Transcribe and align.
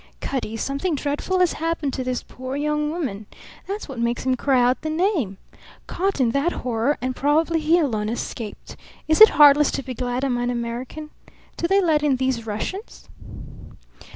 "Cutty, 0.19 0.57
something 0.57 0.95
dreadful 0.95 1.37
has 1.41 1.53
happened 1.53 1.93
to 1.93 2.03
this 2.03 2.23
poor 2.27 2.55
young 2.55 2.89
woman. 2.89 3.27
That's 3.67 3.87
what 3.87 3.99
makes 3.99 4.23
him 4.25 4.33
cry 4.33 4.59
out 4.59 4.81
the 4.81 4.89
name. 4.89 5.37
Caught 5.85 6.19
in 6.19 6.31
that 6.31 6.51
horror, 6.51 6.97
and 7.03 7.15
probably 7.15 7.59
he 7.59 7.77
alone 7.77 8.09
escaped. 8.09 8.75
Is 9.07 9.21
it 9.21 9.29
heartless 9.29 9.69
to 9.69 9.83
be 9.83 9.93
glad 9.93 10.25
I'm 10.25 10.39
an 10.39 10.49
American? 10.49 11.11
Do 11.55 11.67
they 11.67 11.81
let 11.81 12.01
in 12.01 12.15
these 12.15 12.47
Russians?" 12.47 13.09